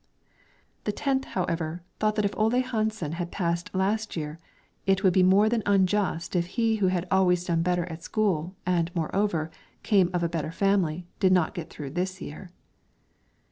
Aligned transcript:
The 0.85 0.91
tenth, 0.91 1.25
however, 1.25 1.83
thought 1.99 2.15
that 2.15 2.25
if 2.25 2.35
Ole 2.35 2.59
Hansen 2.59 3.11
had 3.11 3.31
passed 3.31 3.69
last 3.75 4.15
year 4.15 4.39
it 4.87 5.03
would 5.03 5.13
be 5.13 5.21
more 5.21 5.47
than 5.47 5.61
unjust 5.67 6.35
if 6.35 6.47
he 6.47 6.77
who 6.77 6.87
had 6.87 7.05
always 7.11 7.43
done 7.45 7.61
better 7.61 7.85
at 7.85 8.01
school, 8.01 8.55
and, 8.65 8.89
moreover, 8.95 9.51
came 9.83 10.09
of 10.11 10.23
a 10.23 10.27
better 10.27 10.51
family, 10.51 11.05
did 11.19 11.31
not 11.31 11.53
get 11.53 11.69
through 11.69 11.91
this 11.91 12.19
year. 12.19 12.49